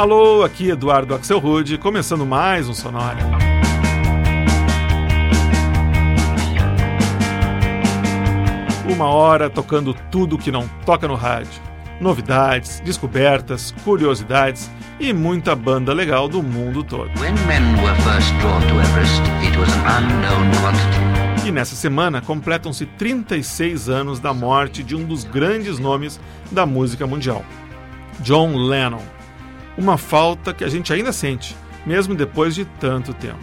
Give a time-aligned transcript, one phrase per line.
[0.00, 3.18] Alô, aqui Eduardo Axel Rude, começando mais um Sonora.
[8.90, 11.60] Uma hora tocando tudo que não toca no rádio.
[12.00, 17.10] Novidades, descobertas, curiosidades e muita banda legal do mundo todo.
[21.44, 26.18] E nessa semana completam-se 36 anos da morte de um dos grandes nomes
[26.50, 27.44] da música mundial,
[28.22, 29.19] John Lennon
[29.80, 33.38] uma falta que a gente ainda sente, mesmo depois de tanto tempo.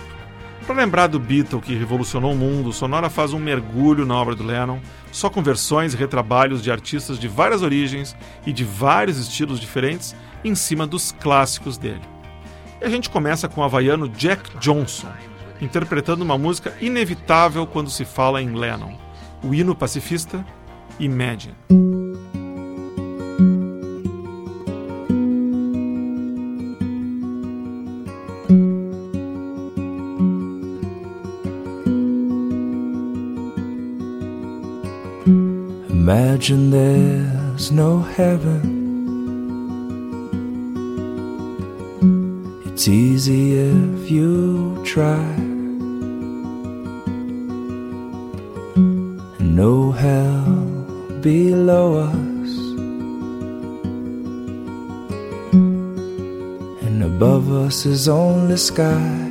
[0.66, 4.44] Para lembrar do Beatle que revolucionou o mundo, Sonora faz um mergulho na obra do
[4.44, 4.80] Lennon,
[5.12, 10.16] só com versões e retrabalhos de artistas de várias origens e de vários estilos diferentes
[10.44, 12.02] em cima dos clássicos dele.
[12.82, 15.08] E a gente começa com o havaiano Jack Johnson,
[15.60, 18.94] interpretando uma música inevitável quando se fala em Lennon,
[19.42, 20.46] o hino pacifista
[21.00, 22.07] Imagine.
[36.10, 38.64] Imagine there's no heaven.
[42.66, 45.28] It's easy if you try.
[49.38, 50.46] And no hell
[51.20, 52.52] below us.
[56.86, 59.30] And above us is only sky.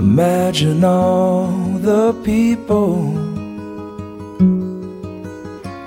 [0.00, 2.94] Imagine all the people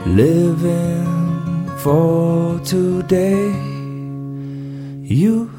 [0.06, 3.50] living for today.
[5.02, 5.50] You,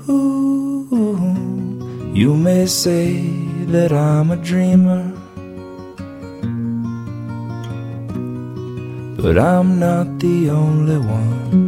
[2.12, 3.23] you may say
[3.73, 5.11] that I'm a dreamer,
[9.17, 11.64] but I'm not the only one.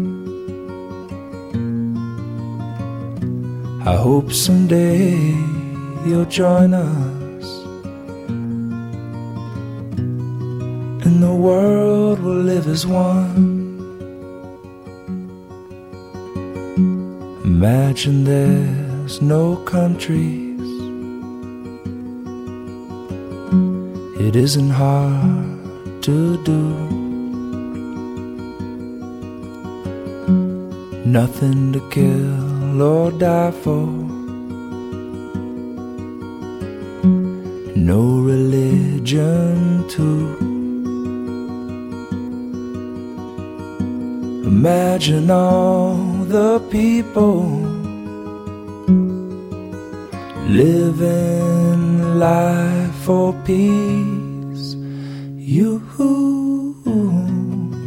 [3.87, 5.17] I hope someday
[6.05, 7.18] you'll join us
[11.39, 13.79] world will live as one.
[17.45, 20.59] Imagine there's no countries.
[24.27, 26.63] It isn't hard to do.
[31.07, 33.87] Nothing to kill or die for.
[37.77, 40.48] No religion too.
[44.61, 45.95] Imagine all
[46.37, 47.47] the people
[50.49, 54.75] living life for peace.
[55.37, 55.81] You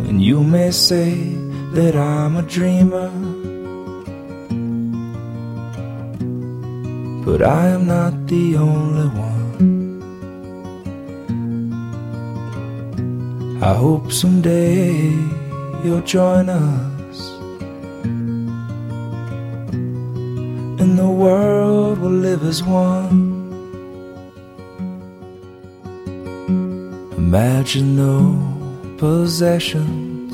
[0.08, 1.12] and you may say
[1.74, 3.12] that I'm a dreamer,
[7.26, 10.00] but I am not the only one.
[13.62, 15.41] I hope someday
[15.84, 17.20] you'll join us.
[20.82, 23.32] And the world will live as one.
[27.18, 28.18] Imagine no
[28.98, 30.34] possessions.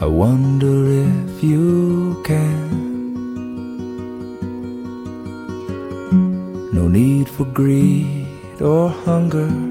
[0.00, 0.76] I wonder
[1.08, 2.70] if you can.
[6.72, 8.26] No need for greed
[8.60, 9.69] or hunger.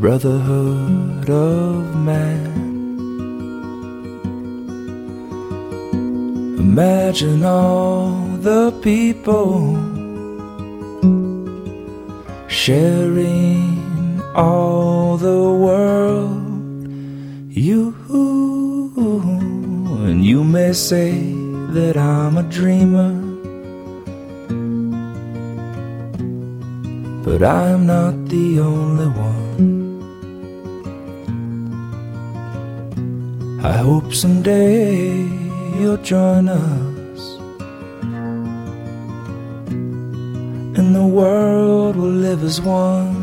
[0.00, 2.46] Brotherhood of man.
[6.58, 8.08] Imagine all
[8.40, 9.76] the people
[12.48, 16.88] sharing all the world.
[17.50, 17.94] You
[20.08, 21.10] and you may say
[21.76, 23.12] that I'm a dreamer.
[27.22, 29.39] But I'm not the only one.
[33.62, 35.20] I hope someday
[35.78, 37.20] you'll join us
[40.78, 43.19] and the world will live as one.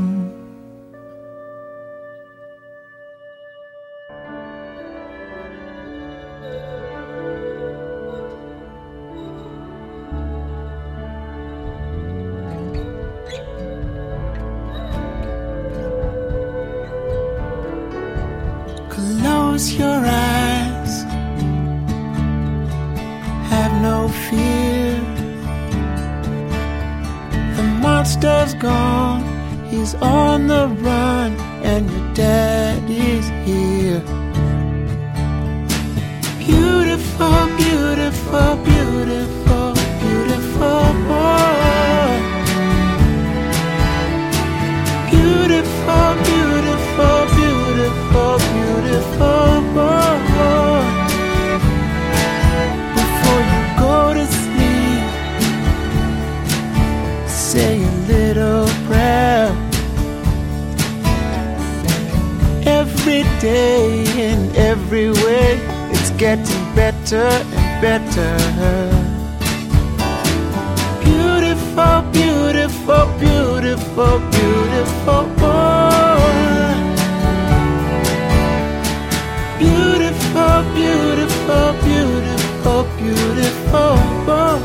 [67.09, 68.37] Better and better.
[71.03, 76.73] Beautiful, beautiful, beautiful, beautiful boy.
[79.57, 83.95] Beautiful, beautiful, beautiful, beautiful
[84.25, 84.59] boy.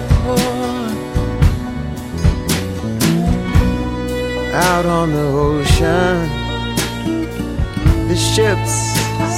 [4.54, 6.28] Out on the ocean,
[8.08, 8.74] the ships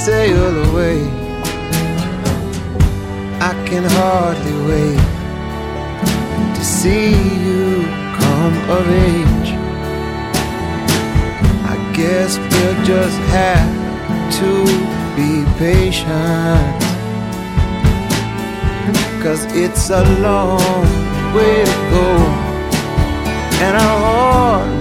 [0.03, 1.14] sail away.
[3.75, 5.05] Can hardly wait
[6.55, 7.11] to see
[7.43, 7.83] you
[8.21, 9.49] come of age.
[11.73, 13.67] I guess we'll just have
[14.39, 14.51] to
[15.17, 16.79] be patient.
[19.21, 20.85] Cause it's a long
[21.35, 22.07] way to go,
[23.65, 24.74] and a hard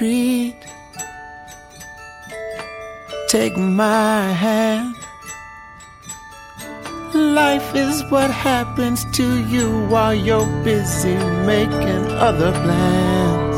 [0.00, 0.56] street,
[3.28, 4.96] take my hand.
[7.12, 13.49] Life is what happens to you while you're busy making other plans.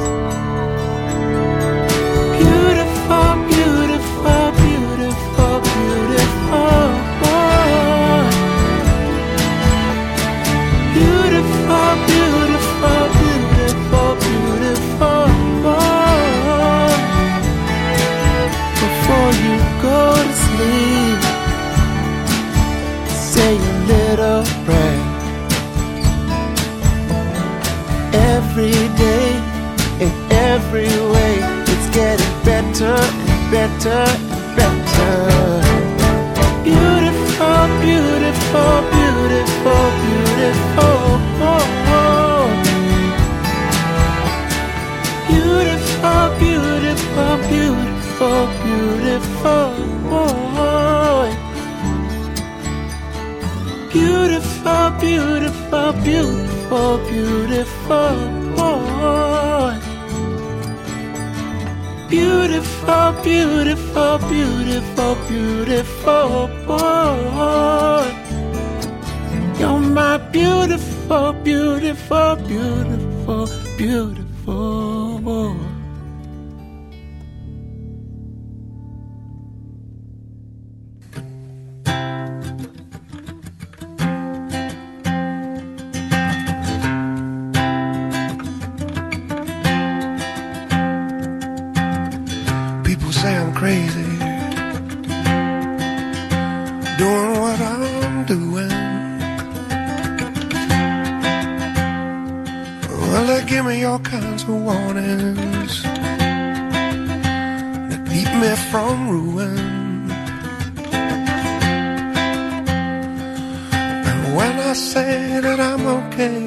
[114.53, 116.41] And I say that I'm okay,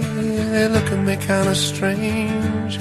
[0.53, 2.77] they look at me kind of strange.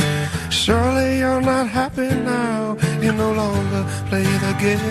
[0.51, 2.77] Surely you're not happy now.
[3.01, 4.85] You no longer play the game.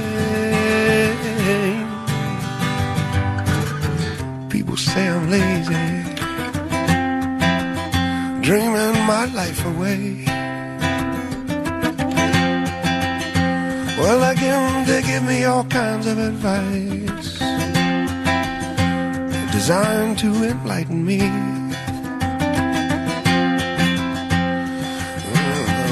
[4.49, 5.87] People say I'm lazy,
[8.41, 10.25] dreaming my life away.
[13.99, 17.32] Well, again, they give me all kinds of advice
[19.63, 21.19] designed to enlighten me.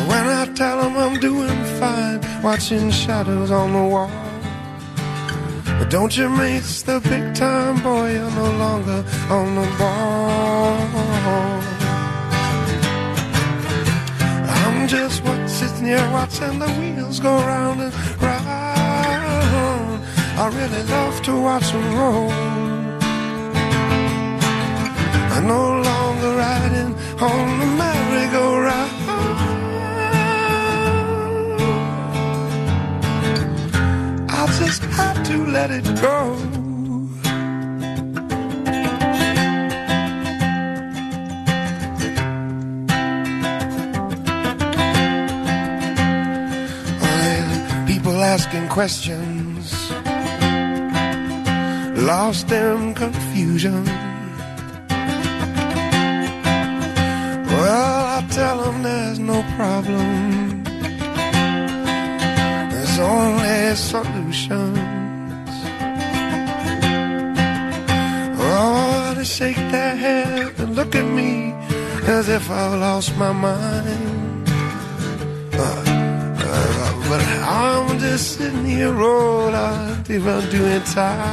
[0.09, 4.11] When I tell them I'm doing fine, watching shadows on the wall.
[5.79, 10.75] But don't you miss the big time, boy, you're no longer on the ball.
[14.65, 20.03] I'm just what sitting here watching the wheels go round and round.
[20.43, 22.70] I really love to watch them roll.
[25.41, 28.91] I'm no longer riding on the merry-go-round.
[34.29, 36.38] I just have to let it go.
[48.24, 49.91] asking questions,
[51.98, 54.00] lost in confusion.
[57.61, 60.63] Well, I tell them there's no problem,
[62.71, 64.79] there's only solutions.
[68.39, 71.53] Oh, they shake their head and look at me
[72.07, 74.49] as if I've lost my mind.
[75.53, 75.83] Uh,
[76.53, 81.31] uh, but I'm just sitting here out, even doing time.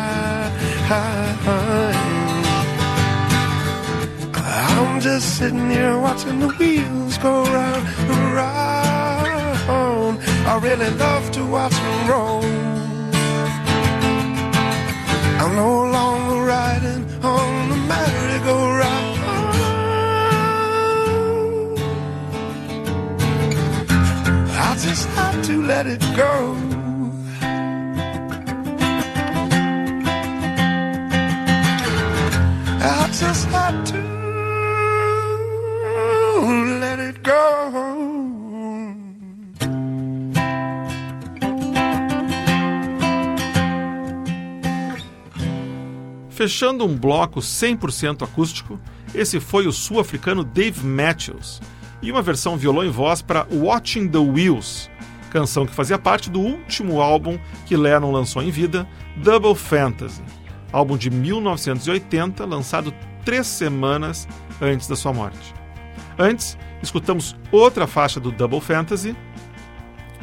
[4.61, 8.89] I'm just sitting here watching the wheels go round and round.
[10.51, 12.43] I really love to watch them roll.
[15.41, 19.19] I'm no longer riding on the merry-go-round.
[24.51, 26.57] I just have to let it go.
[32.81, 33.98] I just have to
[46.39, 48.79] Fechando um bloco 100% acústico,
[49.13, 51.61] esse foi o sul-africano Dave Matthews
[52.01, 54.89] e uma versão violão e voz para Watching the Wheels,
[55.33, 60.23] canção que fazia parte do último álbum que Lennon lançou em vida, Double Fantasy,
[60.71, 64.29] álbum de 1980, lançado três semanas
[64.63, 65.53] antes da sua morte.
[66.17, 69.17] Antes, escutamos outra faixa do Double Fantasy,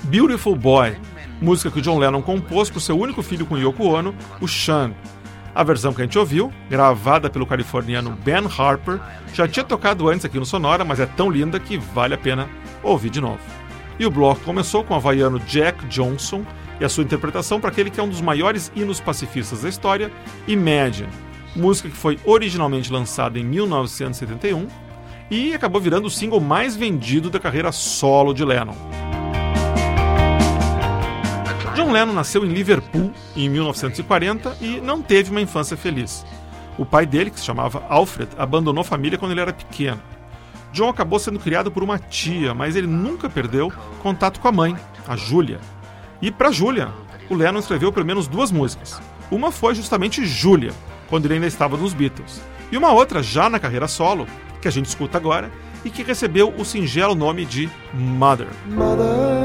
[0.05, 0.95] Beautiful Boy,
[1.41, 4.93] música que John Lennon compôs para seu único filho com Yoko Ono, o Sean.
[5.55, 8.99] A versão que a gente ouviu, gravada pelo californiano Ben Harper,
[9.33, 12.49] já tinha tocado antes aqui no Sonora, mas é tão linda que vale a pena
[12.83, 13.39] ouvir de novo.
[13.97, 16.45] E o bloco começou com o havaiano Jack Johnson
[16.77, 20.11] e a sua interpretação para aquele que é um dos maiores hinos pacifistas da história,
[20.45, 21.07] Imagine,
[21.55, 24.67] música que foi originalmente lançada em 1971
[25.31, 28.75] e acabou virando o single mais vendido da carreira solo de Lennon.
[31.75, 36.25] John Lennon nasceu em Liverpool em 1940 e não teve uma infância feliz.
[36.77, 40.01] O pai dele, que se chamava Alfred, abandonou a família quando ele era pequeno.
[40.71, 44.75] John acabou sendo criado por uma tia, mas ele nunca perdeu contato com a mãe,
[45.05, 45.59] a Julia.
[46.21, 46.89] E para Julia,
[47.29, 49.01] o Lennon escreveu pelo menos duas músicas.
[49.29, 50.71] Uma foi justamente Julia,
[51.09, 52.41] quando ele ainda estava nos Beatles,
[52.71, 54.25] e uma outra já na carreira solo,
[54.61, 55.51] que a gente escuta agora,
[55.83, 58.47] e que recebeu o singelo nome de Mother.
[58.65, 59.44] Mother,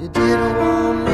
[0.00, 1.09] You didn't want me.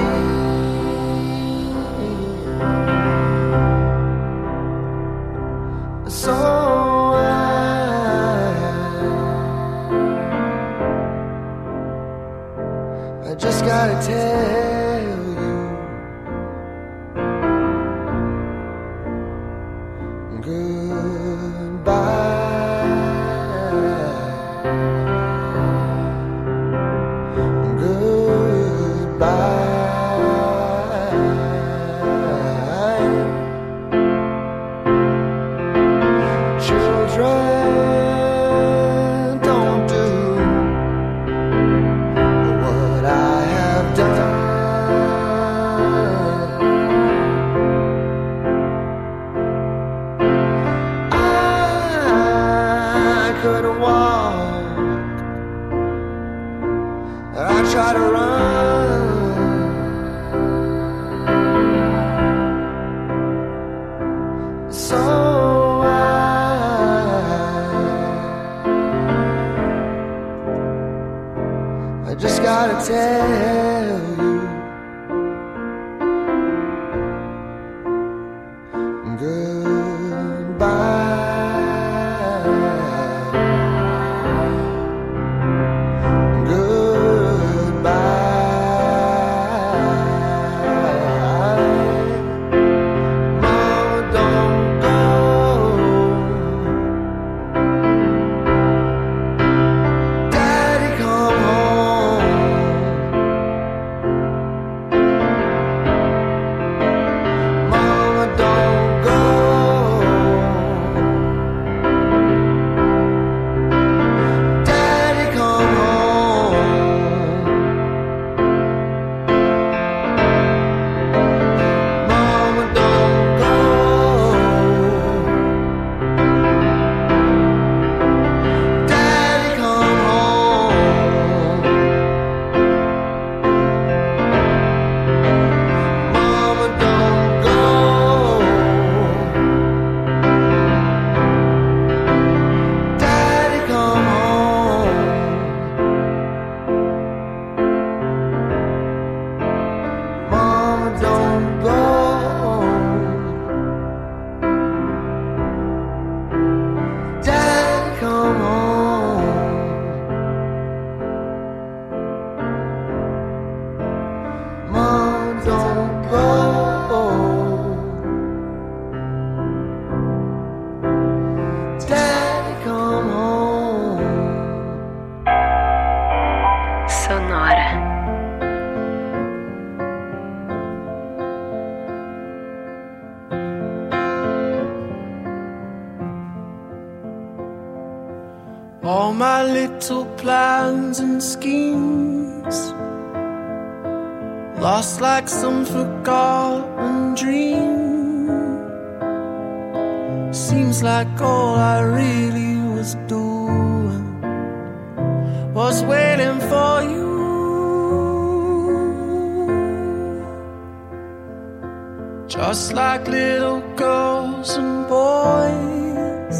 [212.28, 216.38] just like little girls and boys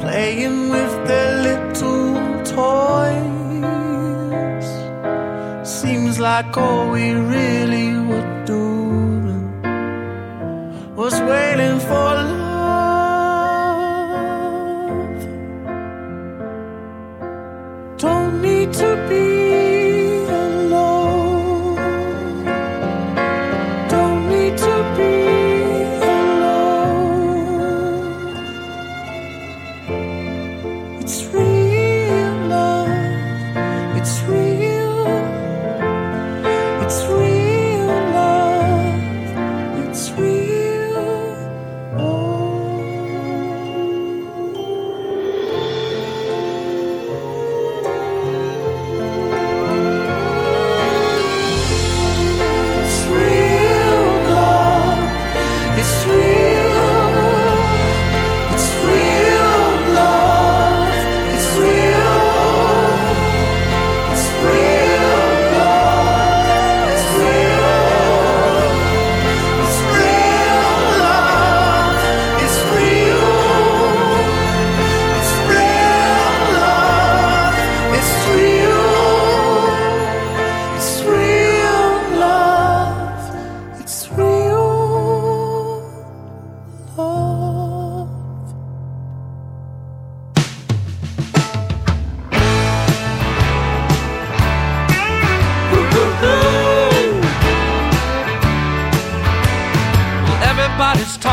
[0.00, 3.24] playing with their little toys.
[5.68, 9.60] Seems like all we really were doing
[10.94, 12.33] was waiting for.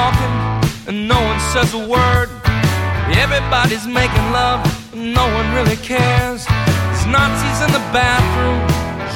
[0.01, 0.35] talking
[0.87, 2.29] and no one says a word.
[3.23, 4.59] Everybody's making love
[4.93, 6.41] and no one really cares.
[6.45, 8.59] There's Nazis in the bathroom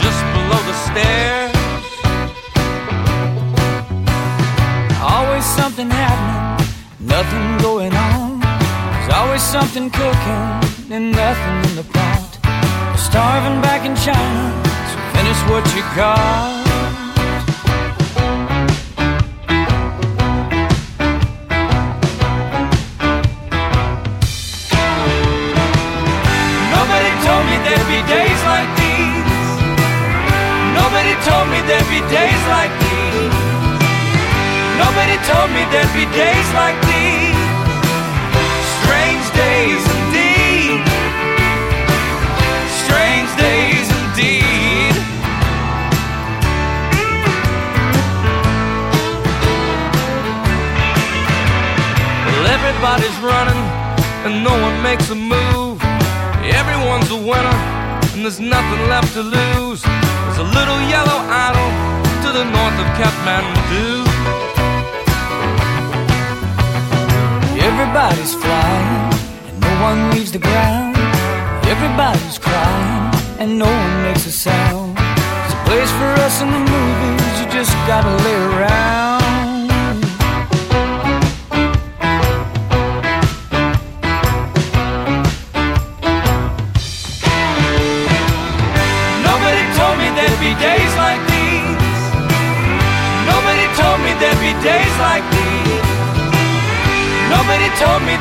[0.03, 1.55] just below the stairs.
[5.13, 6.67] Always something happening,
[7.15, 8.39] nothing going on.
[8.93, 10.43] There's always something cooking
[10.95, 12.29] and nothing in the pot.
[13.07, 14.43] Starving back in China,
[14.89, 16.54] so finish what you got.
[31.15, 33.35] Nobody told me there'd be days like these.
[34.75, 37.39] Nobody told me there'd be days like these.
[38.83, 40.83] Strange days indeed.
[42.83, 44.95] Strange days indeed.
[52.27, 53.61] Well, everybody's running
[54.25, 55.81] and no one makes a move.
[56.43, 57.74] Everyone's a winner
[58.23, 59.81] there's nothing left to lose.
[59.81, 61.69] There's a little yellow idol
[62.23, 64.05] to the north of Kathmandu.
[67.59, 69.13] Everybody's flying
[69.47, 70.95] and no one leaves the ground.
[71.67, 74.97] Everybody's crying and no one makes a sound.
[74.97, 79.24] It's a place for us in the movies, you just gotta lay around.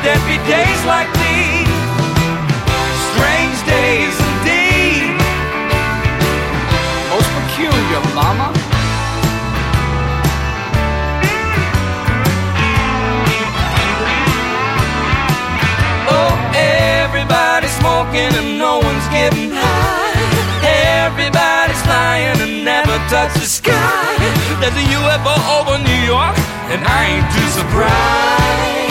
[0.03, 1.69] There'd be days like these.
[3.11, 5.15] Strange days indeed.
[7.11, 8.51] Most peculiar, mama.
[16.11, 20.15] Oh, everybody's smoking and no one's getting high.
[21.05, 24.17] Everybody's flying and never touch the sky.
[24.59, 26.35] There's a UFO over New York,
[26.73, 28.84] and I ain't too surprised.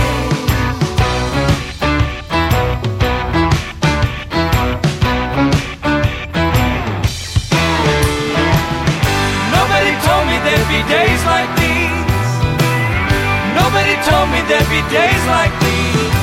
[14.24, 16.14] Told me there'd be days like these.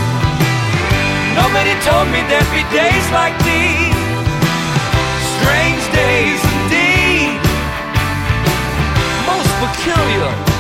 [1.36, 3.94] Nobody told me there'd be days like these.
[5.38, 7.38] Strange days indeed.
[9.28, 10.51] Most peculiar.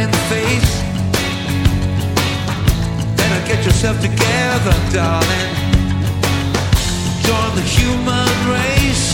[0.00, 0.72] In the face.
[3.16, 5.50] Better get yourself together, darling.
[7.26, 9.09] Join the human race.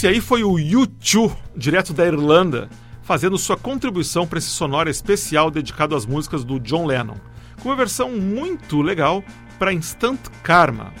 [0.00, 2.70] Esse aí foi o U2, direto da Irlanda,
[3.02, 7.16] fazendo sua contribuição para esse sonoro especial dedicado às músicas do John Lennon,
[7.62, 9.22] com uma versão muito legal
[9.58, 10.94] para Instant Karma,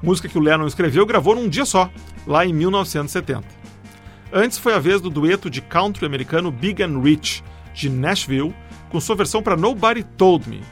[0.00, 1.90] música que o Lennon escreveu e gravou num dia só,
[2.24, 3.42] lá em 1970.
[4.32, 7.42] Antes foi a vez do dueto de country americano Big and Rich,
[7.74, 8.54] de Nashville,
[8.90, 10.62] com sua versão para Nobody Told Me,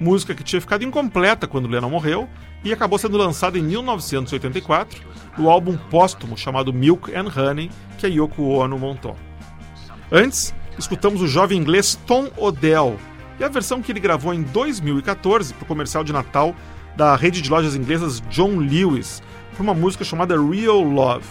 [0.00, 2.28] música que tinha ficado incompleta quando Lennon morreu
[2.64, 5.00] e acabou sendo lançada em 1984
[5.38, 9.16] no álbum póstumo chamado Milk and Honey, que a Yoko Ono montou.
[10.12, 12.96] Antes, escutamos o jovem inglês Tom Odell
[13.38, 16.54] e a versão que ele gravou em 2014 para o comercial de Natal
[16.96, 19.22] da rede de lojas inglesas John Lewis,
[19.54, 21.24] para uma música chamada Real Love.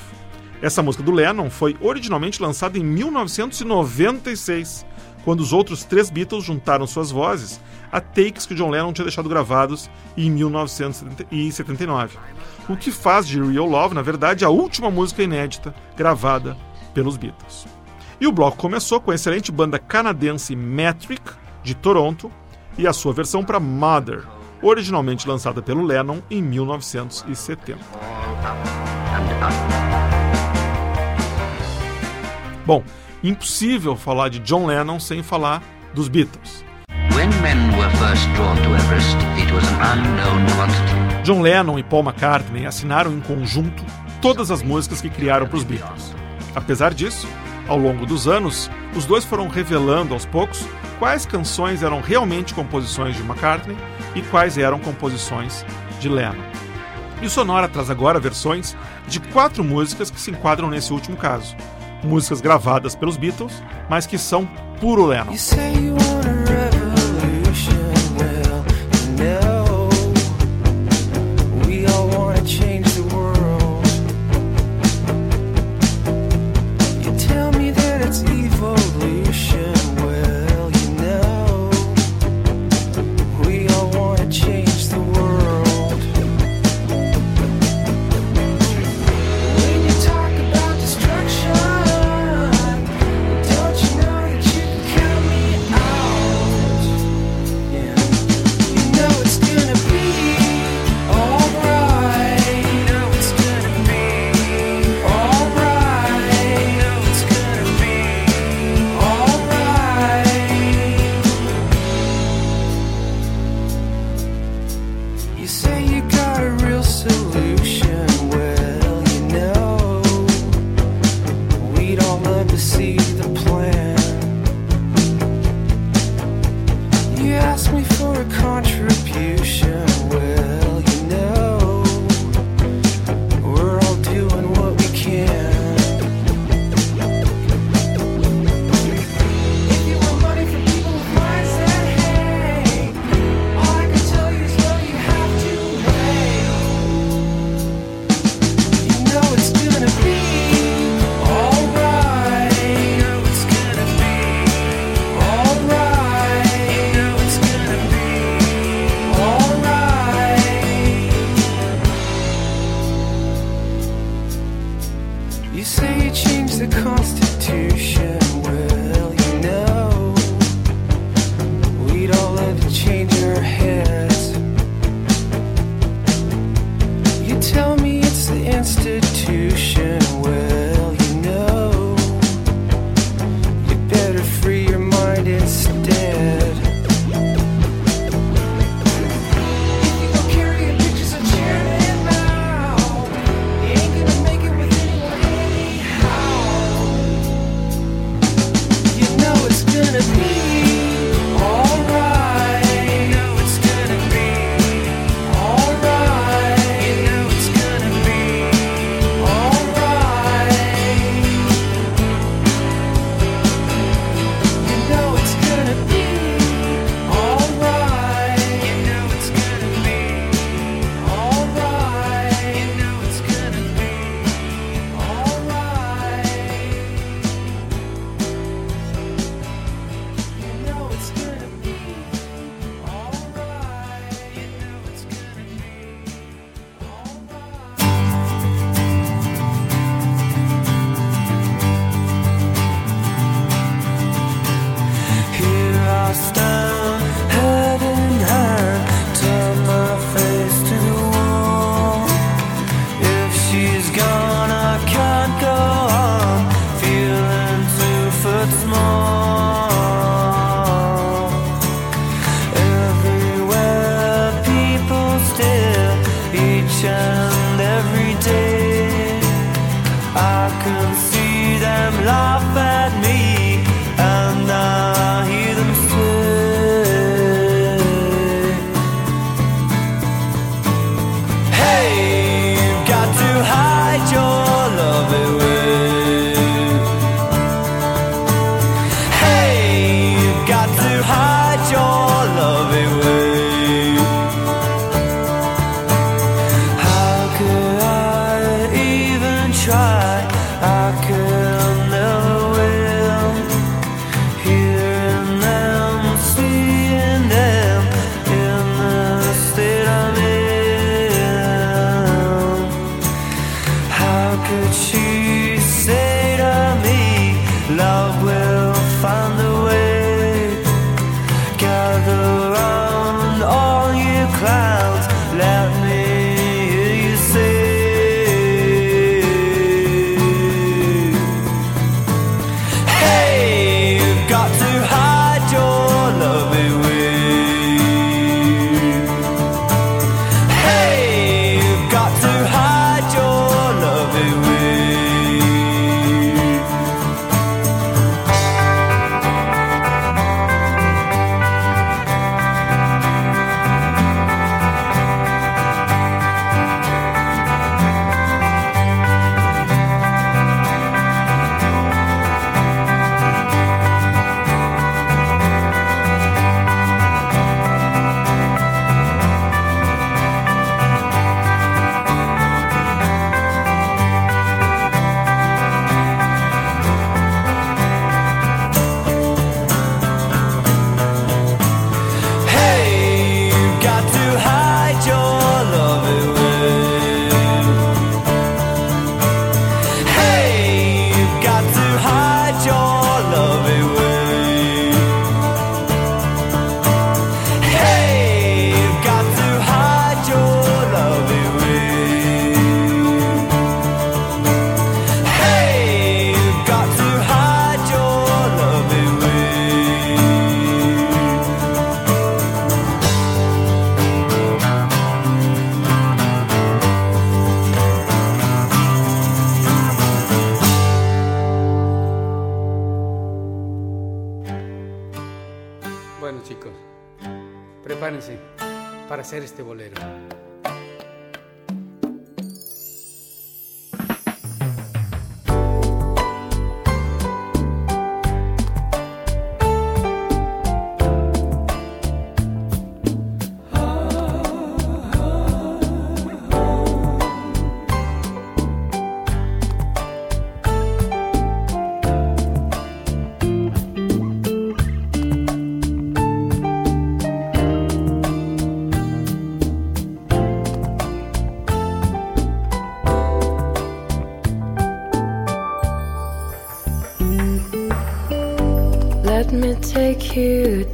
[0.61, 4.85] Essa música do Lennon foi originalmente lançada em 1996,
[5.29, 7.61] quando os outros três Beatles juntaram suas vozes
[7.91, 9.87] a takes que John Lennon tinha deixado gravados
[10.17, 12.17] em 1979.
[12.67, 16.57] O que faz de Real Love, na verdade, a última música inédita gravada
[16.95, 17.67] pelos Beatles.
[18.19, 21.21] E o bloco começou com a excelente banda canadense Metric,
[21.61, 22.31] de Toronto,
[22.75, 24.23] e a sua versão para Mother,
[24.63, 27.77] originalmente lançada pelo Lennon em 1970.
[32.65, 32.83] Bom,
[33.23, 35.61] impossível falar de John Lennon sem falar
[35.93, 36.63] dos Beatles.
[41.23, 43.83] John Lennon e Paul McCartney assinaram em conjunto
[44.21, 46.15] todas as músicas que criaram para os Beatles.
[46.55, 47.27] Apesar disso,
[47.67, 50.65] ao longo dos anos, os dois foram revelando aos poucos
[50.97, 53.77] quais canções eram realmente composições de McCartney
[54.15, 55.65] e quais eram composições
[55.99, 56.43] de Lennon.
[57.21, 58.75] E o Sonora traz agora versões
[59.07, 61.55] de quatro músicas que se enquadram nesse último caso.
[62.03, 64.45] Músicas gravadas pelos Beatles, mas que são
[64.79, 65.33] puro Lennon.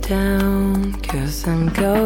[0.08, 2.05] Down, cause I'm going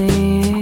[0.00, 0.59] Nothing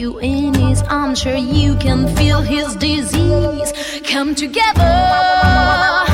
[0.00, 3.70] you in his arms, sure you can feel his disease.
[4.04, 6.09] Come together.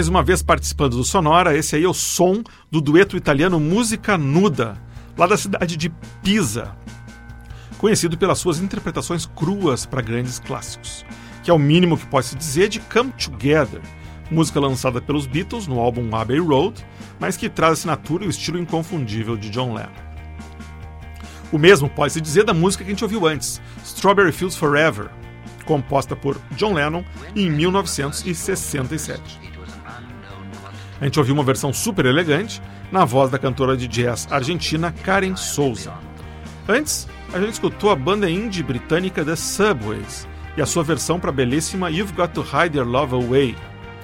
[0.00, 4.16] Mais uma vez participando do Sonora, esse aí é o som do dueto italiano Música
[4.16, 4.82] Nuda,
[5.14, 5.90] lá da cidade de
[6.22, 6.74] Pisa,
[7.76, 11.04] conhecido pelas suas interpretações cruas para grandes clássicos,
[11.44, 13.82] que é o mínimo que pode se dizer de Come Together,
[14.30, 16.82] música lançada pelos Beatles no álbum Abbey Road,
[17.18, 19.92] mas que traz a assinatura e o estilo inconfundível de John Lennon.
[21.52, 25.10] O mesmo pode-se dizer da música que a gente ouviu antes, Strawberry Fields Forever,
[25.66, 27.04] composta por John Lennon
[27.36, 29.49] em 1967.
[31.00, 32.60] A gente ouviu uma versão super elegante
[32.92, 35.94] na voz da cantora de jazz argentina Karen Souza.
[36.68, 40.28] Antes, a gente escutou a banda indie britânica The Subways
[40.58, 43.56] e a sua versão para a belíssima You've Got to Hide Your Love Away,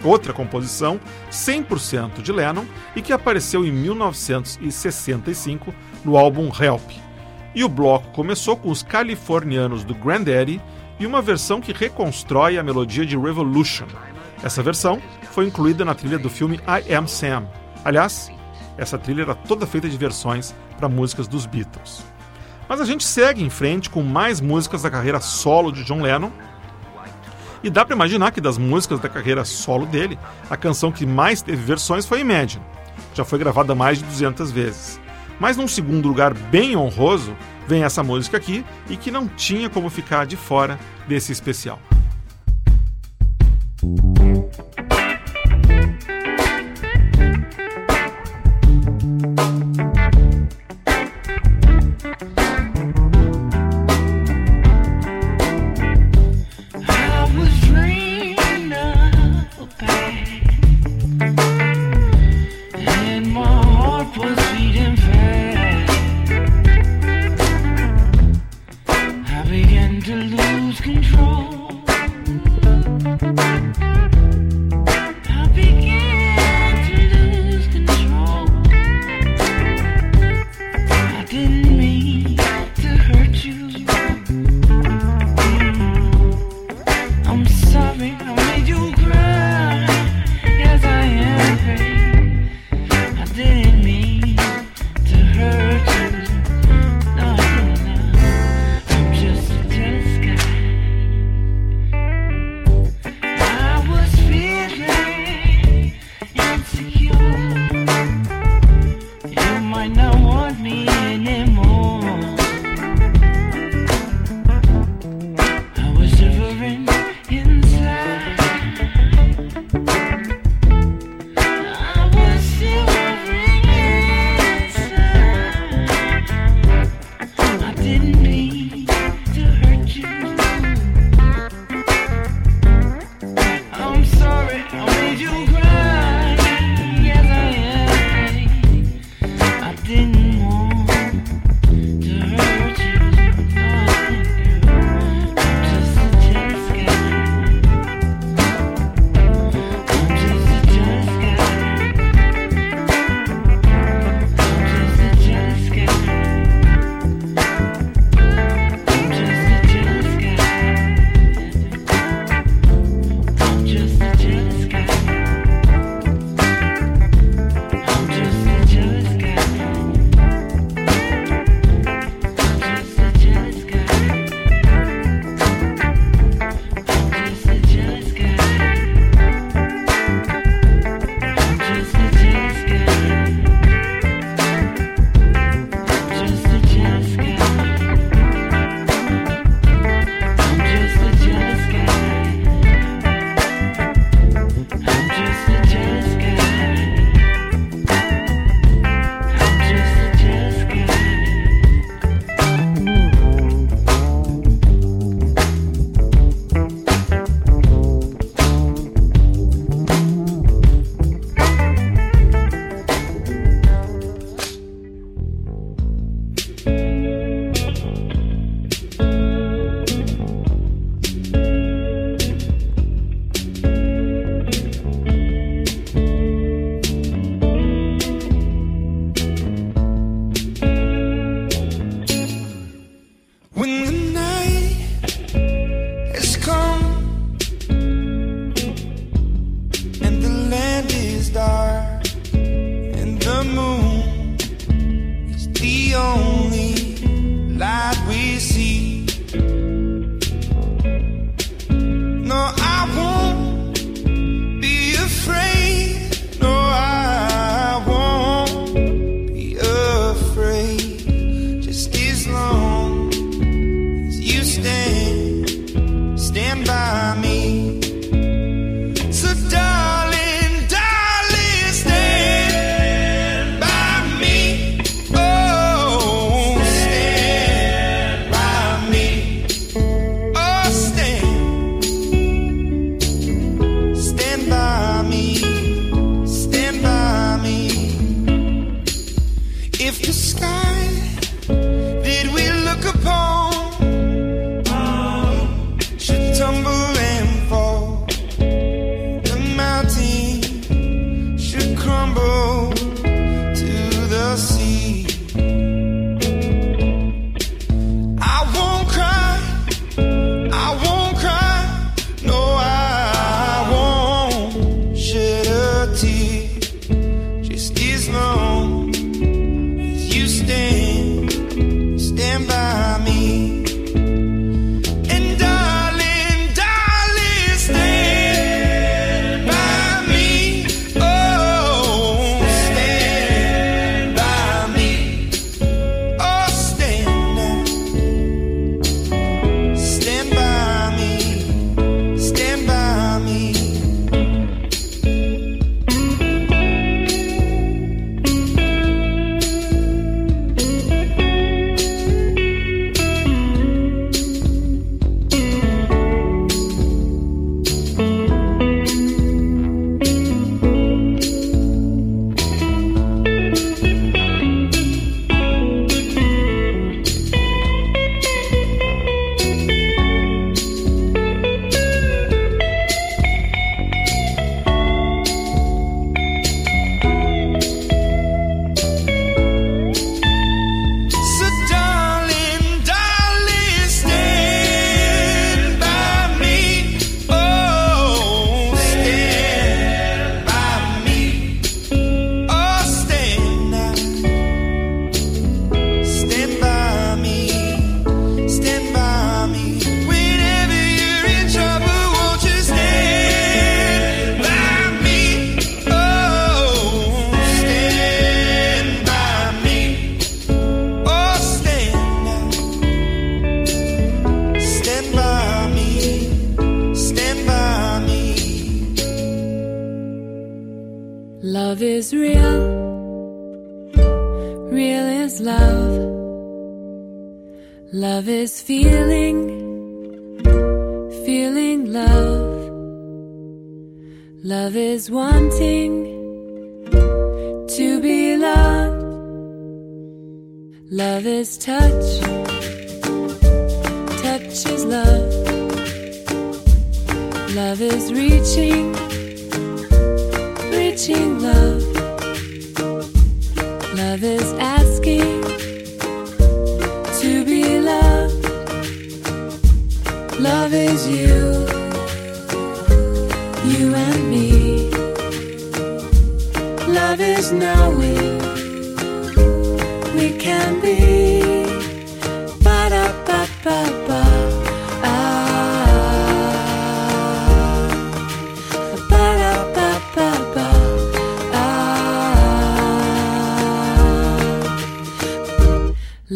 [0.03, 0.99] outra composição
[1.31, 6.93] 100% de Lennon e que apareceu em 1965 no álbum Help.
[7.55, 10.63] E o bloco começou com os californianos do Granddaddy
[10.99, 13.85] e uma versão que reconstrói a melodia de Revolution.
[14.43, 15.03] Essa versão
[15.37, 17.47] foi incluída na trilha do filme I Am Sam.
[17.85, 18.33] Aliás,
[18.79, 22.03] essa trilha era toda feita de versões para músicas dos Beatles.
[22.67, 26.31] Mas a gente segue em frente com mais músicas da carreira solo de John Lennon.
[27.63, 30.19] E dá para imaginar que das músicas da carreira solo dele,
[30.49, 32.65] a canção que mais teve versões foi Imagine.
[33.13, 34.99] Já foi gravada mais de 200 vezes.
[35.39, 37.37] Mas num segundo lugar bem honroso,
[37.69, 41.79] vem essa música aqui e que não tinha como ficar de fora desse especial.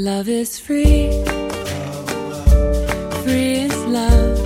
[0.02, 1.10] Love is free,
[3.22, 4.38] free is love.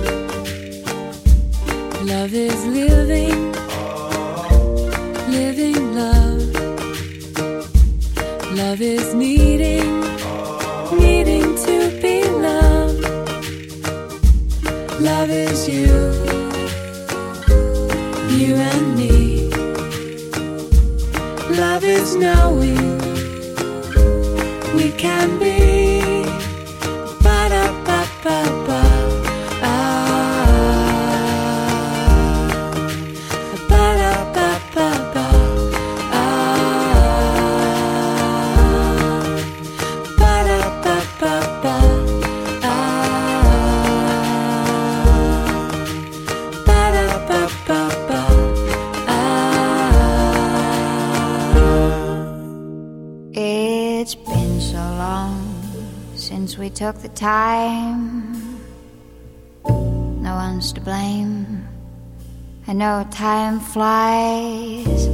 [2.03, 3.53] Love is living,
[5.31, 6.43] living love.
[8.51, 10.01] Love is needing,
[10.99, 13.07] needing to be loved.
[14.99, 16.04] Love is you.
[56.75, 58.33] took the time.
[59.63, 61.65] No one's to blame.
[62.67, 65.07] I know time flies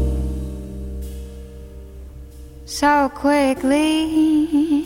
[2.65, 4.80] so quickly.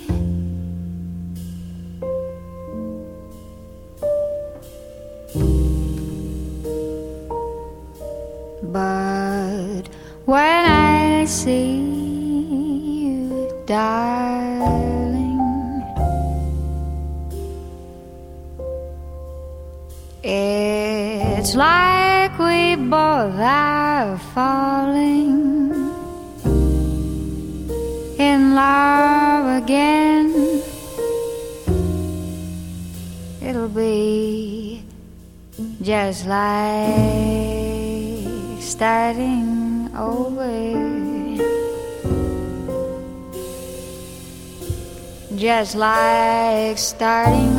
[29.65, 30.61] Again.
[33.41, 34.83] It'll be
[35.81, 37.01] just like
[38.61, 40.53] starting over.
[45.35, 47.54] Just like starting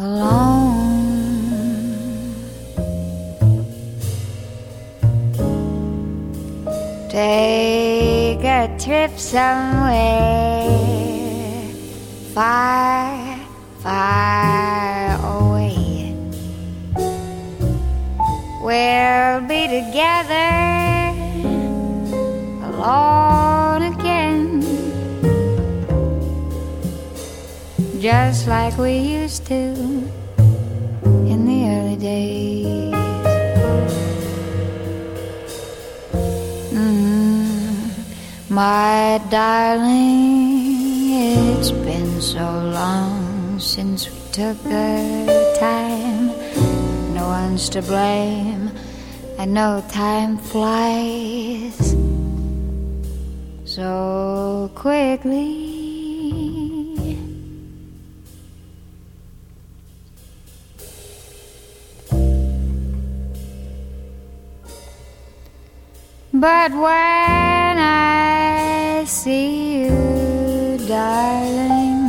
[0.00, 0.80] alone?
[7.10, 10.40] Take a trip somewhere
[12.34, 12.79] far,
[28.40, 29.54] just like we used to
[31.28, 32.94] in the early days.
[36.72, 37.90] Mm,
[38.48, 46.28] my darling, it's been so long since we took the time.
[47.12, 48.70] No one's to blame.
[49.38, 51.94] I know time flies
[53.66, 55.59] so quickly.
[66.40, 72.00] But when I see you, darling,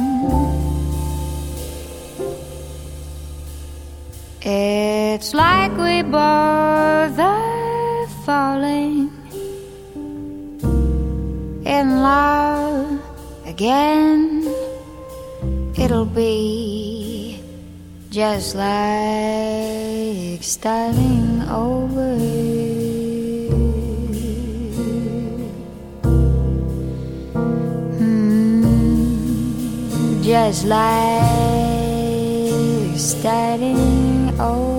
[4.42, 9.12] it's like we both are falling
[11.66, 13.02] in love
[13.46, 14.48] again.
[15.78, 17.44] It'll be
[18.10, 22.51] just like starting over.
[30.32, 31.22] Just like
[32.98, 34.72] starting over.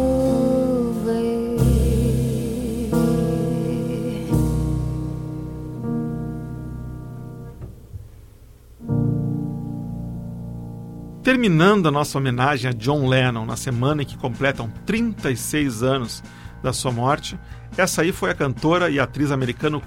[11.22, 16.22] Terminando a nossa homenagem a John Lennon na semana em que completam 36 anos
[16.62, 17.38] da sua morte,
[17.76, 19.82] essa aí foi a cantora e atriz americana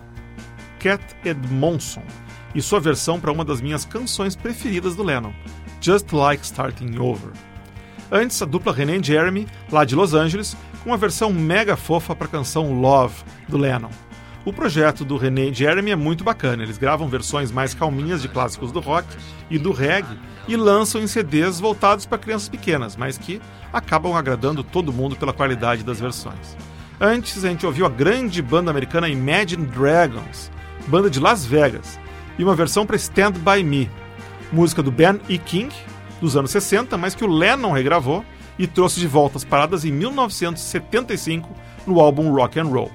[0.80, 2.04] Cat Edmondson
[2.56, 5.34] e sua versão para uma das minhas canções preferidas do Lennon,
[5.82, 7.32] Just Like Starting Over.
[8.12, 12.28] Antes, a dupla René Jeremy, lá de Los Angeles, com uma versão mega fofa para
[12.28, 13.90] a canção Love, do Lennon.
[14.46, 18.28] O projeto do René e Jeremy é muito bacana, eles gravam versões mais calminhas de
[18.28, 19.08] clássicos do rock
[19.50, 23.42] e do reggae e lançam em CDs voltados para crianças pequenas, mas que
[23.74, 26.56] acabam agradando todo mundo pela qualidade das versões.
[27.02, 30.52] Antes, a gente ouviu a grande banda americana Imagine Dragons,
[30.88, 32.00] banda de Las Vegas,
[32.38, 33.90] e uma versão para Stand By Me,
[34.52, 35.38] música do Ben E.
[35.38, 35.74] King,
[36.22, 38.24] dos anos 60, mas que o Lennon regravou
[38.58, 41.50] e trouxe de volta às paradas em 1975
[41.86, 42.92] no álbum Rock and Roll.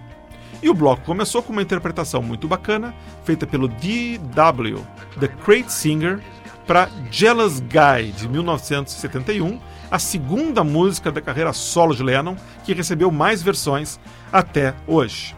[0.63, 4.85] E o bloco começou com uma interpretação muito bacana, feita pelo D.W.,
[5.19, 6.21] The Great Singer,
[6.67, 9.59] para Jealous Guy, de 1971,
[9.91, 13.99] a segunda música da carreira solo de Lennon, que recebeu mais versões
[14.33, 15.35] até hoje.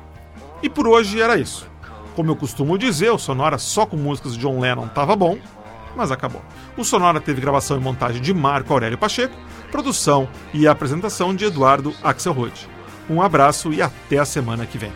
[0.63, 1.72] E por hoje era isso.
[2.15, 5.39] Como eu costumo dizer, o Sonora só com músicas de John Lennon estava bom,
[5.97, 6.43] mas acabou.
[6.77, 9.35] O Sonora teve gravação e montagem de Marco Aurélio Pacheco,
[9.71, 12.69] produção e apresentação de Eduardo Axelrod.
[13.09, 14.93] Um abraço e até a semana que vem.